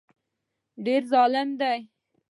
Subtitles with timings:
[0.85, 1.79] ډېر ظالم دی